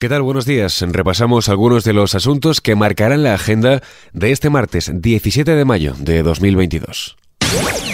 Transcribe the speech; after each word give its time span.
¿Qué 0.00 0.08
tal? 0.08 0.22
Buenos 0.22 0.46
días. 0.46 0.80
Repasamos 0.80 1.50
algunos 1.50 1.84
de 1.84 1.92
los 1.92 2.14
asuntos 2.14 2.62
que 2.62 2.74
marcarán 2.74 3.22
la 3.22 3.34
agenda 3.34 3.82
de 4.14 4.32
este 4.32 4.48
martes 4.48 4.90
17 4.94 5.54
de 5.54 5.64
mayo 5.66 5.92
de 5.98 6.22
2022. 6.22 7.18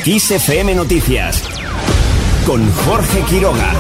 XFM 0.05 0.77
Noticias 0.77 1.43
con 2.47 2.65
Jorge 2.71 3.23
Quiroga. 3.29 3.73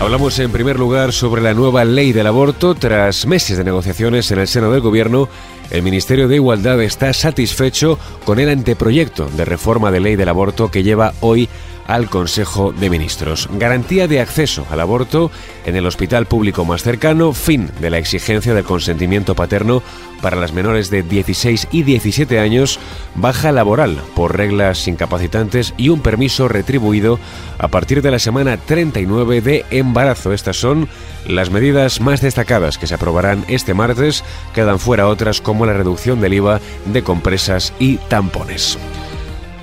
Hablamos 0.00 0.36
en 0.40 0.50
primer 0.50 0.76
lugar 0.76 1.12
sobre 1.12 1.42
la 1.42 1.54
nueva 1.54 1.84
ley 1.84 2.12
del 2.12 2.26
aborto. 2.26 2.74
Tras 2.74 3.24
meses 3.24 3.56
de 3.56 3.62
negociaciones 3.62 4.28
en 4.32 4.40
el 4.40 4.48
seno 4.48 4.72
del 4.72 4.80
Gobierno, 4.80 5.28
el 5.70 5.82
Ministerio 5.82 6.28
de 6.28 6.36
Igualdad 6.36 6.80
está 6.82 7.12
satisfecho 7.12 7.98
con 8.24 8.38
el 8.38 8.48
anteproyecto 8.48 9.26
de 9.36 9.44
reforma 9.44 9.90
de 9.90 10.00
ley 10.00 10.16
del 10.16 10.28
aborto 10.28 10.70
que 10.70 10.82
lleva 10.82 11.14
hoy 11.20 11.48
al 11.86 12.08
Consejo 12.08 12.72
de 12.72 12.90
Ministros. 12.90 13.48
Garantía 13.52 14.08
de 14.08 14.20
acceso 14.20 14.66
al 14.70 14.80
aborto 14.80 15.30
en 15.66 15.76
el 15.76 15.86
hospital 15.86 16.26
público 16.26 16.64
más 16.64 16.82
cercano, 16.82 17.32
fin 17.32 17.70
de 17.80 17.90
la 17.90 17.98
exigencia 17.98 18.54
del 18.54 18.64
consentimiento 18.64 19.34
paterno 19.34 19.82
para 20.22 20.36
las 20.36 20.52
menores 20.54 20.88
de 20.90 21.02
16 21.02 21.68
y 21.70 21.82
17 21.82 22.38
años, 22.38 22.78
baja 23.14 23.52
laboral 23.52 24.00
por 24.14 24.36
reglas 24.36 24.88
incapacitantes 24.88 25.74
y 25.76 25.90
un 25.90 26.00
permiso 26.00 26.48
retribuido 26.48 27.18
a 27.58 27.68
partir 27.68 28.00
de 28.00 28.10
la 28.10 28.18
semana 28.18 28.56
39 28.56 29.42
de 29.42 29.66
embarazo. 29.70 30.32
Estas 30.32 30.56
son 30.56 30.88
las 31.26 31.50
medidas 31.50 32.00
más 32.00 32.22
destacadas 32.22 32.78
que 32.78 32.86
se 32.86 32.94
aprobarán 32.94 33.44
este 33.48 33.74
martes. 33.74 34.24
Quedan 34.54 34.78
fuera 34.78 35.08
otras 35.08 35.40
como 35.40 35.53
la 35.64 35.72
reducción 35.72 36.20
del 36.20 36.34
IVA 36.34 36.60
de 36.86 37.02
compresas 37.02 37.72
y 37.78 37.96
tampones. 38.08 38.78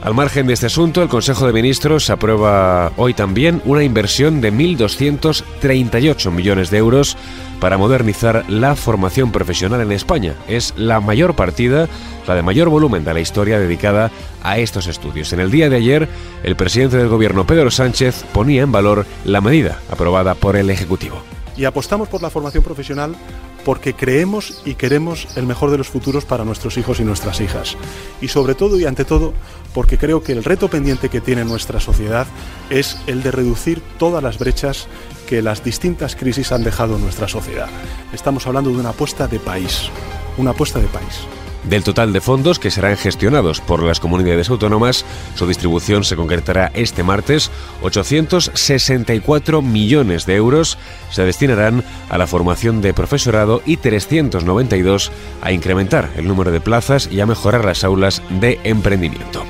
Al 0.01 0.15
margen 0.15 0.47
de 0.47 0.53
este 0.53 0.65
asunto, 0.65 1.03
el 1.03 1.09
Consejo 1.09 1.45
de 1.45 1.53
Ministros 1.53 2.09
aprueba 2.09 2.91
hoy 2.97 3.13
también 3.13 3.61
una 3.65 3.83
inversión 3.83 4.41
de 4.41 4.51
1.238 4.51 6.31
millones 6.31 6.71
de 6.71 6.79
euros 6.79 7.15
para 7.59 7.77
modernizar 7.77 8.43
la 8.49 8.75
formación 8.75 9.31
profesional 9.31 9.79
en 9.81 9.91
España. 9.91 10.33
Es 10.47 10.73
la 10.75 11.01
mayor 11.01 11.35
partida, 11.35 11.87
la 12.27 12.33
de 12.33 12.41
mayor 12.41 12.69
volumen 12.69 13.05
de 13.05 13.13
la 13.13 13.19
historia 13.19 13.59
dedicada 13.59 14.09
a 14.41 14.57
estos 14.57 14.87
estudios. 14.87 15.33
En 15.33 15.39
el 15.39 15.51
día 15.51 15.69
de 15.69 15.75
ayer, 15.75 16.09
el 16.41 16.55
presidente 16.55 16.97
del 16.97 17.07
Gobierno, 17.07 17.45
Pedro 17.45 17.69
Sánchez, 17.69 18.25
ponía 18.33 18.63
en 18.63 18.71
valor 18.71 19.05
la 19.23 19.39
medida 19.39 19.81
aprobada 19.91 20.33
por 20.33 20.55
el 20.55 20.71
Ejecutivo. 20.71 21.21
Y 21.55 21.65
apostamos 21.65 22.09
por 22.09 22.23
la 22.23 22.31
formación 22.31 22.63
profesional 22.63 23.15
porque 23.63 23.93
creemos 23.93 24.61
y 24.65 24.75
queremos 24.75 25.27
el 25.35 25.45
mejor 25.45 25.71
de 25.71 25.77
los 25.77 25.89
futuros 25.89 26.25
para 26.25 26.45
nuestros 26.45 26.77
hijos 26.77 26.99
y 26.99 27.03
nuestras 27.03 27.41
hijas. 27.41 27.77
Y 28.21 28.27
sobre 28.27 28.55
todo 28.55 28.79
y 28.79 28.85
ante 28.85 29.05
todo 29.05 29.33
porque 29.73 29.97
creo 29.97 30.23
que 30.23 30.33
el 30.33 30.43
reto 30.43 30.69
pendiente 30.69 31.09
que 31.09 31.21
tiene 31.21 31.45
nuestra 31.45 31.79
sociedad 31.79 32.27
es 32.69 32.97
el 33.07 33.23
de 33.23 33.31
reducir 33.31 33.81
todas 33.97 34.23
las 34.23 34.37
brechas 34.37 34.87
que 35.27 35.41
las 35.41 35.63
distintas 35.63 36.15
crisis 36.15 36.51
han 36.51 36.63
dejado 36.63 36.95
en 36.95 37.03
nuestra 37.03 37.27
sociedad. 37.27 37.69
Estamos 38.13 38.47
hablando 38.47 38.69
de 38.69 38.77
una 38.77 38.89
apuesta 38.89 39.27
de 39.27 39.39
país, 39.39 39.89
una 40.37 40.51
apuesta 40.51 40.79
de 40.79 40.87
país. 40.87 41.21
Del 41.63 41.83
total 41.83 42.11
de 42.11 42.21
fondos 42.21 42.57
que 42.57 42.71
serán 42.71 42.97
gestionados 42.97 43.61
por 43.61 43.83
las 43.83 43.99
comunidades 43.99 44.49
autónomas, 44.49 45.05
su 45.35 45.47
distribución 45.47 46.03
se 46.03 46.15
concretará 46.15 46.71
este 46.73 47.03
martes. 47.03 47.51
864 47.83 49.61
millones 49.61 50.25
de 50.25 50.35
euros 50.35 50.77
se 51.11 51.23
destinarán 51.23 51.83
a 52.09 52.17
la 52.17 52.27
formación 52.27 52.81
de 52.81 52.93
profesorado 52.93 53.61
y 53.65 53.77
392 53.77 55.11
a 55.41 55.51
incrementar 55.51 56.09
el 56.15 56.27
número 56.27 56.51
de 56.51 56.61
plazas 56.61 57.07
y 57.11 57.19
a 57.19 57.25
mejorar 57.25 57.63
las 57.63 57.83
aulas 57.83 58.23
de 58.29 58.59
emprendimiento. 58.63 59.45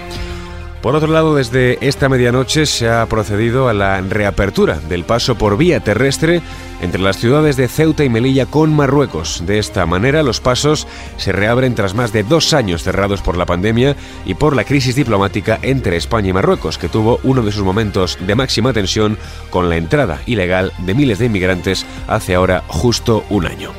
Por 0.82 0.96
otro 0.96 1.14
lado, 1.14 1.36
desde 1.36 1.78
esta 1.88 2.10
medianoche 2.10 2.66
se 2.66 2.90
ha 2.90 3.06
procedido 3.06 3.70
a 3.70 3.74
la 3.74 4.02
reapertura 4.02 4.80
del 4.90 5.04
paso 5.04 5.36
por 5.36 5.56
vía 5.56 5.80
terrestre 5.80 6.42
entre 6.82 7.00
las 7.00 7.18
ciudades 7.18 7.56
de 7.56 7.68
Ceuta 7.68 8.04
y 8.04 8.10
Melilla 8.10 8.48
con 8.48 8.74
Marruecos. 8.76 9.44
De 9.46 9.60
esta 9.60 9.86
manera, 9.86 10.24
los 10.24 10.40
pasos 10.40 10.88
se 11.18 11.32
reabren 11.32 11.76
tras 11.76 11.94
más 11.94 12.12
de 12.14 12.24
dos 12.24 12.56
años 12.56 12.82
cerrados 12.82 13.22
por 13.22 13.38
la 13.38 13.46
pandemia 13.46 13.96
y 14.26 14.34
por 14.34 14.56
la 14.56 14.64
crisis 14.64 14.96
diplomática 14.96 15.60
entre 15.62 15.98
España 15.98 16.30
y 16.30 16.34
Marruecos, 16.34 16.80
que 16.80 16.90
tuvo 16.90 17.20
uno 17.22 17.44
de 17.44 17.52
sus 17.52 17.64
momentos 17.64 18.18
de 18.20 18.34
máxima 18.34 18.74
tensión 18.74 19.20
con 19.52 19.70
la 19.70 19.78
entrada 19.78 20.20
ilegal 20.26 20.74
de 20.80 20.96
miles 20.96 21.20
de 21.20 21.28
inmigrantes 21.28 21.86
hace 22.08 22.34
ahora 22.34 22.64
justo 22.68 23.24
un 23.30 23.46
año. 23.46 23.72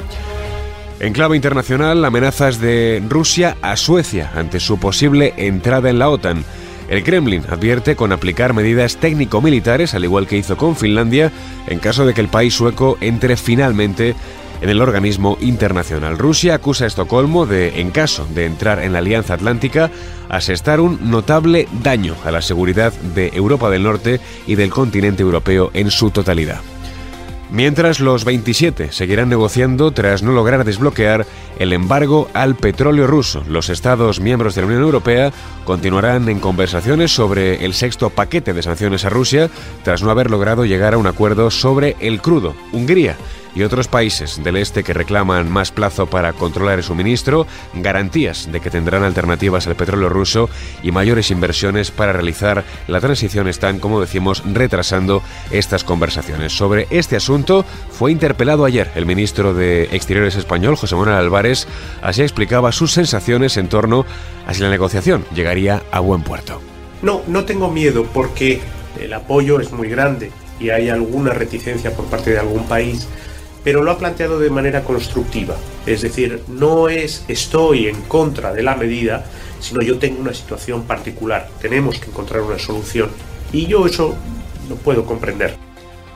En 1.00 1.12
clave 1.12 1.34
internacional, 1.34 2.04
amenazas 2.04 2.60
de 2.60 3.02
Rusia 3.08 3.56
a 3.60 3.76
Suecia 3.76 4.30
ante 4.36 4.60
su 4.60 4.78
posible 4.78 5.34
entrada 5.36 5.90
en 5.90 5.98
la 5.98 6.08
OTAN. 6.08 6.44
El 6.92 7.04
Kremlin 7.04 7.42
advierte 7.48 7.96
con 7.96 8.12
aplicar 8.12 8.52
medidas 8.52 8.98
técnico-militares, 8.98 9.94
al 9.94 10.04
igual 10.04 10.26
que 10.26 10.36
hizo 10.36 10.58
con 10.58 10.76
Finlandia, 10.76 11.32
en 11.66 11.78
caso 11.78 12.04
de 12.04 12.12
que 12.12 12.20
el 12.20 12.28
país 12.28 12.52
sueco 12.52 12.98
entre 13.00 13.38
finalmente 13.38 14.14
en 14.60 14.68
el 14.68 14.78
organismo 14.78 15.38
internacional. 15.40 16.18
Rusia 16.18 16.56
acusa 16.56 16.84
a 16.84 16.88
Estocolmo 16.88 17.46
de, 17.46 17.80
en 17.80 17.92
caso 17.92 18.26
de 18.34 18.44
entrar 18.44 18.78
en 18.82 18.92
la 18.92 18.98
Alianza 18.98 19.32
Atlántica, 19.32 19.90
asestar 20.28 20.80
un 20.80 21.10
notable 21.10 21.66
daño 21.82 22.14
a 22.26 22.30
la 22.30 22.42
seguridad 22.42 22.92
de 22.92 23.30
Europa 23.32 23.70
del 23.70 23.84
Norte 23.84 24.20
y 24.46 24.56
del 24.56 24.68
continente 24.68 25.22
europeo 25.22 25.70
en 25.72 25.90
su 25.90 26.10
totalidad. 26.10 26.60
Mientras 27.52 28.00
los 28.00 28.24
27 28.24 28.92
seguirán 28.92 29.28
negociando 29.28 29.90
tras 29.90 30.22
no 30.22 30.32
lograr 30.32 30.64
desbloquear 30.64 31.26
el 31.58 31.74
embargo 31.74 32.28
al 32.32 32.56
petróleo 32.56 33.06
ruso. 33.06 33.44
Los 33.46 33.68
Estados 33.68 34.20
miembros 34.20 34.54
de 34.54 34.62
la 34.62 34.68
Unión 34.68 34.82
Europea 34.82 35.32
continuarán 35.66 36.30
en 36.30 36.40
conversaciones 36.40 37.14
sobre 37.14 37.62
el 37.66 37.74
sexto 37.74 38.08
paquete 38.08 38.54
de 38.54 38.62
sanciones 38.62 39.04
a 39.04 39.10
Rusia 39.10 39.50
tras 39.84 40.02
no 40.02 40.10
haber 40.10 40.30
logrado 40.30 40.64
llegar 40.64 40.94
a 40.94 40.98
un 40.98 41.06
acuerdo 41.06 41.50
sobre 41.50 41.94
el 42.00 42.22
crudo. 42.22 42.54
Hungría 42.72 43.18
y 43.54 43.62
otros 43.62 43.88
países 43.88 44.42
del 44.42 44.56
este 44.56 44.82
que 44.82 44.92
reclaman 44.92 45.50
más 45.50 45.70
plazo 45.70 46.06
para 46.06 46.32
controlar 46.32 46.78
el 46.78 46.84
suministro, 46.84 47.46
garantías 47.74 48.50
de 48.50 48.60
que 48.60 48.70
tendrán 48.70 49.02
alternativas 49.02 49.66
al 49.66 49.76
petróleo 49.76 50.08
ruso 50.08 50.48
y 50.82 50.90
mayores 50.90 51.30
inversiones 51.30 51.90
para 51.90 52.12
realizar 52.12 52.64
la 52.86 53.00
transición 53.00 53.48
están, 53.48 53.78
como 53.78 54.00
decimos, 54.00 54.42
retrasando 54.46 55.22
estas 55.50 55.84
conversaciones. 55.84 56.52
Sobre 56.52 56.86
este 56.90 57.16
asunto 57.16 57.64
fue 57.90 58.12
interpelado 58.12 58.64
ayer 58.64 58.90
el 58.94 59.06
ministro 59.06 59.54
de 59.54 59.84
Exteriores 59.92 60.36
español, 60.36 60.76
José 60.76 60.96
Manuel 60.96 61.16
Álvarez, 61.16 61.66
así 62.02 62.22
explicaba 62.22 62.72
sus 62.72 62.92
sensaciones 62.92 63.56
en 63.56 63.68
torno 63.68 64.06
a 64.46 64.54
si 64.54 64.62
la 64.62 64.70
negociación 64.70 65.24
llegaría 65.34 65.82
a 65.90 66.00
buen 66.00 66.22
puerto. 66.22 66.60
No, 67.02 67.22
no 67.26 67.44
tengo 67.44 67.70
miedo 67.70 68.06
porque 68.12 68.60
el 69.00 69.12
apoyo 69.12 69.60
es 69.60 69.72
muy 69.72 69.88
grande 69.88 70.30
y 70.60 70.70
hay 70.70 70.88
alguna 70.88 71.32
reticencia 71.32 71.94
por 71.94 72.06
parte 72.06 72.30
de 72.30 72.38
algún 72.38 72.64
país 72.64 73.08
pero 73.64 73.82
lo 73.82 73.90
ha 73.90 73.98
planteado 73.98 74.38
de 74.38 74.50
manera 74.50 74.84
constructiva. 74.84 75.56
Es 75.86 76.02
decir, 76.02 76.42
no 76.48 76.88
es 76.88 77.24
estoy 77.28 77.88
en 77.88 78.02
contra 78.02 78.52
de 78.52 78.62
la 78.62 78.76
medida, 78.76 79.24
sino 79.60 79.82
yo 79.82 79.98
tengo 79.98 80.20
una 80.20 80.34
situación 80.34 80.84
particular, 80.84 81.48
tenemos 81.60 81.98
que 81.98 82.10
encontrar 82.10 82.42
una 82.42 82.58
solución. 82.58 83.10
Y 83.52 83.66
yo 83.66 83.86
eso 83.86 84.16
no 84.68 84.76
puedo 84.76 85.04
comprender. 85.04 85.56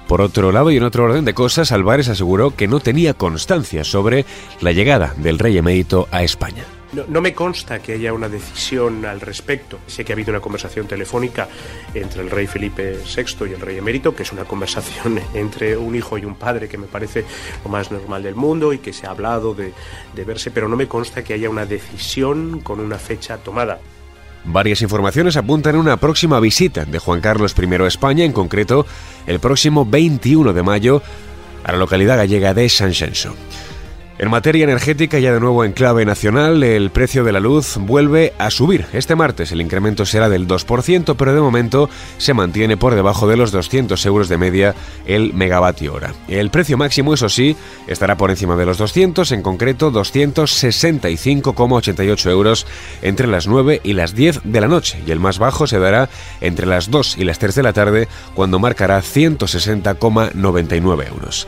Por 0.09 0.21
otro 0.21 0.53
lado, 0.53 0.71
y 0.71 0.77
en 0.77 0.85
otro 0.85 1.05
orden 1.05 1.25
de 1.25 1.35
cosas, 1.35 1.73
Álvarez 1.73 2.09
aseguró 2.09 2.55
que 2.55 2.69
no 2.69 2.79
tenía 2.79 3.15
constancia 3.15 3.83
sobre 3.83 4.25
la 4.61 4.71
llegada 4.71 5.15
del 5.17 5.39
rey 5.39 5.59
emérito 5.59 6.07
a 6.13 6.23
España. 6.23 6.65
No, 6.93 7.21
me 7.21 7.35
consta 7.35 7.81
que 7.81 7.95
haya 7.95 8.13
una 8.13 8.29
decisión 8.29 9.05
al 9.05 9.21
respecto. 9.21 9.81
Sé 9.87 10.05
que 10.05 10.13
ha 10.13 10.15
habido 10.15 10.31
una 10.31 10.41
conversación 10.41 10.87
telefónica 10.87 11.49
entre 11.93 12.23
el 12.23 12.31
rey 12.31 12.47
Felipe 12.47 12.99
VI 13.05 13.51
y 13.51 13.55
el 13.55 13.61
rey 13.61 13.79
emérito, 13.79 14.15
que 14.15 14.23
es 14.23 14.33
una 14.33 14.45
conversación 14.45 15.21
entre 15.35 15.77
un 15.77 15.95
hijo 15.97 16.17
y 16.17 16.25
un 16.25 16.37
padre 16.37 16.69
que 16.69 16.79
me 16.79 16.87
parece 16.87 17.25
lo 17.65 17.71
más 17.71 17.91
normal 17.91 18.23
del 18.23 18.37
mundo 18.37 18.73
y 18.73 18.79
que 18.79 18.93
se 18.93 19.07
ha 19.07 19.11
hablado 19.11 19.55
de, 19.55 19.73
verse, 20.25 20.51
pero 20.51 20.69
no 20.69 20.77
me 20.77 20.87
consta 20.87 21.25
que 21.25 21.35
haya 21.35 21.51
una 21.51 21.67
decisión 21.67 22.61
con 22.61 22.81
una 22.81 22.99
fecha 22.99 23.37
tomada. 23.39 23.81
Varias 24.45 24.81
informaciones 24.81 25.37
apuntan 25.37 25.75
a 25.75 25.81
una 25.81 25.97
próxima 25.97 26.39
visita 26.39 26.85
de 26.85 27.01
Juan 27.01 27.21
Carlos 27.21 27.55
I 27.59 27.75
a 27.83 27.87
España, 27.89 28.25
en 28.25 28.33
concreto 28.33 28.87
el 29.27 29.41
próximo 29.41 29.85
21 29.85 30.53
de 30.53 30.63
mayo 30.63 31.03
a 31.65 31.73
la 31.73 31.79
localidad 31.79 32.17
gallega 32.17 32.55
de 32.55 32.69
San 32.69 32.95
Xenxo. 32.95 33.35
En 34.19 34.31
materia 34.31 34.65
energética, 34.65 35.19
ya 35.19 35.35
de 35.35 35.41
nuevo 35.41 35.63
en 35.63 35.73
clave 35.73 36.07
nacional, 36.07 36.63
el 36.63 36.89
precio 36.89 37.23
de 37.23 37.33
la 37.33 37.41
luz 37.41 37.77
vuelve 37.77 38.33
a 38.39 38.51
subir. 38.51 38.87
Este 38.95 39.15
martes 39.15 39.53
el 39.53 39.61
incremento 39.61 40.07
será 40.07 40.31
del 40.31 40.49
2%, 40.49 41.17
pero 41.19 41.35
de 41.35 41.41
momento 41.43 41.91
se 42.17 42.33
mantiene 42.33 42.79
por 42.79 42.95
debajo 42.95 43.29
de 43.29 43.37
los 43.37 43.53
200 43.53 44.07
euros 44.07 44.31
de 44.31 44.39
media 44.39 44.75
el 45.05 45.35
megavatio 45.35 45.93
hora. 45.93 46.15
El 46.29 46.49
precio 46.49 46.79
máximo, 46.79 47.13
eso 47.13 47.29
sí, 47.29 47.59
estará 47.89 48.17
por 48.17 48.31
encima 48.31 48.57
de 48.57 48.65
los 48.65 48.79
200, 48.79 49.33
en 49.33 49.43
concreto 49.43 49.93
265,88 49.93 52.31
euros 52.31 52.67
entre 53.03 53.27
las 53.27 53.47
9 53.47 53.83
y 53.85 53.93
las 53.93 54.15
10 54.15 54.41
de 54.45 54.61
la 54.63 54.69
noche, 54.69 54.99
y 55.07 55.11
el 55.11 55.21
más 55.21 55.39
bajo 55.39 55.67
se 55.67 55.79
dará 55.79 56.09
entre 56.41 56.65
las 56.65 56.91
2 56.91 57.19
y 57.19 57.25
las 57.25 57.39
3 57.39 57.55
de 57.55 57.63
la 57.63 57.75
tarde, 57.75 58.09
cuando 58.35 58.59
marcará 58.59 59.03
160,99 59.03 61.07
euros. 61.07 61.47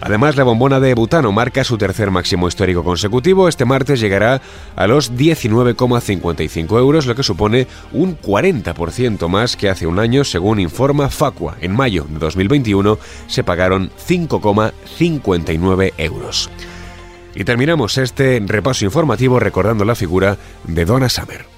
Además, 0.00 0.36
la 0.36 0.44
bombona 0.44 0.80
de 0.80 0.94
butano 0.94 1.32
marca 1.32 1.64
su 1.64 1.78
tercer 1.78 2.10
máximo 2.10 2.48
histórico 2.48 2.84
consecutivo. 2.84 3.48
Este 3.48 3.64
martes 3.64 4.00
llegará 4.00 4.42
a 4.76 4.86
los 4.86 5.12
19,55 5.12 6.78
euros, 6.78 7.06
lo 7.06 7.14
que 7.14 7.22
supone 7.22 7.66
un 7.92 8.18
40% 8.18 9.28
más 9.28 9.56
que 9.56 9.70
hace 9.70 9.86
un 9.86 9.98
año, 9.98 10.24
según 10.24 10.60
informa 10.60 11.08
Facua. 11.08 11.56
En 11.60 11.74
mayo 11.74 12.04
de 12.08 12.18
2021 12.18 12.98
se 13.26 13.44
pagaron 13.44 13.90
5,59 14.08 15.92
euros. 15.98 16.50
Y 17.34 17.44
terminamos 17.44 17.98
este 17.98 18.40
repaso 18.46 18.84
informativo 18.84 19.40
recordando 19.40 19.84
la 19.84 19.94
figura 19.94 20.36
de 20.64 20.84
Donna 20.84 21.08
Summer. 21.08 21.53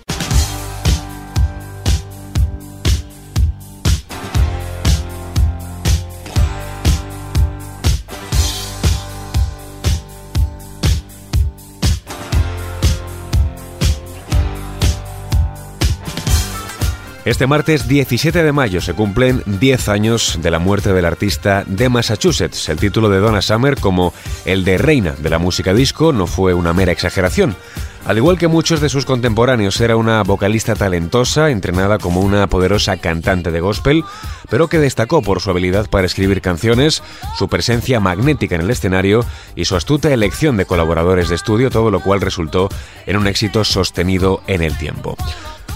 Este 17.26 17.48
martes 17.48 17.88
17 17.88 18.44
de 18.44 18.52
mayo 18.52 18.80
se 18.80 18.94
cumplen 18.94 19.42
10 19.46 19.88
años 19.88 20.38
de 20.40 20.48
la 20.52 20.60
muerte 20.60 20.92
del 20.92 21.04
artista 21.04 21.64
de 21.66 21.88
Massachusetts. 21.88 22.68
El 22.68 22.78
título 22.78 23.08
de 23.08 23.18
Donna 23.18 23.42
Summer 23.42 23.80
como 23.80 24.14
el 24.44 24.64
de 24.64 24.78
reina 24.78 25.10
de 25.18 25.28
la 25.28 25.40
música 25.40 25.74
disco 25.74 26.12
no 26.12 26.28
fue 26.28 26.54
una 26.54 26.72
mera 26.72 26.92
exageración. 26.92 27.56
Al 28.04 28.18
igual 28.18 28.38
que 28.38 28.46
muchos 28.46 28.80
de 28.80 28.88
sus 28.88 29.04
contemporáneos, 29.04 29.80
era 29.80 29.96
una 29.96 30.22
vocalista 30.22 30.76
talentosa, 30.76 31.50
entrenada 31.50 31.98
como 31.98 32.20
una 32.20 32.46
poderosa 32.46 32.96
cantante 32.98 33.50
de 33.50 33.58
gospel, 33.58 34.04
pero 34.48 34.68
que 34.68 34.78
destacó 34.78 35.20
por 35.20 35.40
su 35.40 35.50
habilidad 35.50 35.90
para 35.90 36.06
escribir 36.06 36.40
canciones, 36.40 37.02
su 37.36 37.48
presencia 37.48 37.98
magnética 37.98 38.54
en 38.54 38.60
el 38.60 38.70
escenario 38.70 39.24
y 39.56 39.64
su 39.64 39.74
astuta 39.74 40.12
elección 40.12 40.56
de 40.56 40.66
colaboradores 40.66 41.28
de 41.28 41.34
estudio, 41.34 41.72
todo 41.72 41.90
lo 41.90 41.98
cual 41.98 42.20
resultó 42.20 42.68
en 43.04 43.16
un 43.16 43.26
éxito 43.26 43.64
sostenido 43.64 44.44
en 44.46 44.62
el 44.62 44.78
tiempo. 44.78 45.16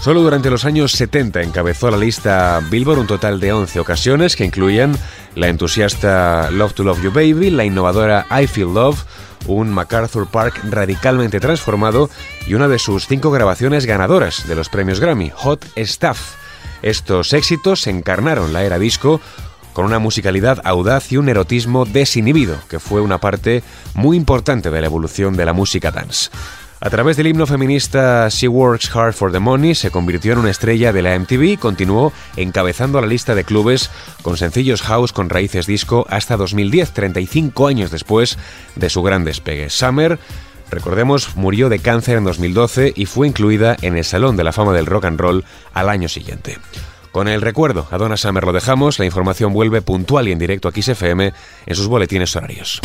Solo 0.01 0.23
durante 0.23 0.49
los 0.49 0.65
años 0.65 0.93
70 0.93 1.43
encabezó 1.43 1.91
la 1.91 1.97
lista 1.97 2.59
Billboard 2.71 2.97
un 2.97 3.05
total 3.05 3.39
de 3.39 3.53
11 3.53 3.79
ocasiones 3.79 4.35
que 4.35 4.43
incluían 4.43 4.97
la 5.35 5.47
entusiasta 5.47 6.49
Love 6.49 6.73
to 6.73 6.83
Love 6.83 7.03
You 7.03 7.11
Baby, 7.11 7.51
la 7.51 7.65
innovadora 7.65 8.25
I 8.31 8.47
Feel 8.47 8.73
Love, 8.73 8.97
un 9.45 9.69
MacArthur 9.69 10.25
Park 10.25 10.59
radicalmente 10.71 11.39
transformado 11.39 12.09
y 12.47 12.55
una 12.55 12.67
de 12.67 12.79
sus 12.79 13.05
cinco 13.05 13.29
grabaciones 13.29 13.85
ganadoras 13.85 14.47
de 14.47 14.55
los 14.55 14.69
premios 14.69 14.99
Grammy, 14.99 15.31
Hot 15.35 15.67
Stuff. 15.77 16.33
Estos 16.81 17.31
éxitos 17.33 17.85
encarnaron 17.85 18.53
la 18.53 18.63
era 18.63 18.79
disco 18.79 19.21
con 19.73 19.85
una 19.85 19.99
musicalidad 19.99 20.61
audaz 20.63 21.11
y 21.11 21.17
un 21.17 21.29
erotismo 21.29 21.85
desinhibido, 21.85 22.57
que 22.69 22.79
fue 22.79 23.01
una 23.01 23.19
parte 23.19 23.61
muy 23.93 24.17
importante 24.17 24.71
de 24.71 24.81
la 24.81 24.87
evolución 24.87 25.37
de 25.37 25.45
la 25.45 25.53
música 25.53 25.91
dance. 25.91 26.31
A 26.83 26.89
través 26.89 27.15
del 27.15 27.27
himno 27.27 27.45
feminista 27.45 28.27
She 28.29 28.47
Works 28.47 28.89
Hard 28.95 29.13
for 29.13 29.31
the 29.31 29.37
Money 29.37 29.75
se 29.75 29.91
convirtió 29.91 30.33
en 30.33 30.39
una 30.39 30.49
estrella 30.49 30.91
de 30.91 31.03
la 31.03 31.17
MTV 31.17 31.43
y 31.43 31.57
continuó 31.57 32.11
encabezando 32.37 32.99
la 32.99 33.05
lista 33.05 33.35
de 33.35 33.43
clubes 33.43 33.91
con 34.23 34.35
sencillos 34.35 34.81
house 34.81 35.13
con 35.13 35.29
raíces 35.29 35.67
disco 35.67 36.07
hasta 36.09 36.37
2010, 36.37 36.91
35 36.91 37.67
años 37.67 37.91
después 37.91 38.39
de 38.75 38.89
su 38.89 39.03
gran 39.03 39.23
despegue. 39.23 39.69
Summer 39.69 40.17
Recordemos, 40.71 41.35
murió 41.35 41.69
de 41.69 41.79
cáncer 41.79 42.17
en 42.17 42.23
2012 42.23 42.93
y 42.95 43.05
fue 43.05 43.27
incluida 43.27 43.75
en 43.81 43.97
el 43.97 44.05
Salón 44.05 44.35
de 44.35 44.45
la 44.45 44.53
Fama 44.53 44.73
del 44.73 44.85
Rock 44.85 45.05
and 45.05 45.19
Roll 45.19 45.43
al 45.73 45.89
año 45.89 46.09
siguiente. 46.09 46.57
Con 47.11 47.27
el 47.27 47.41
recuerdo 47.41 47.87
a 47.91 47.97
Donna 47.97 48.17
Summer 48.17 48.45
lo 48.45 48.53
dejamos, 48.53 48.97
la 48.97 49.05
información 49.05 49.53
vuelve 49.53 49.81
puntual 49.81 50.29
y 50.29 50.31
en 50.31 50.39
directo 50.39 50.69
a 50.69 50.71
XFM 50.71 51.33
en 51.65 51.75
sus 51.75 51.87
boletines 51.87 52.35
horarios. 52.35 52.79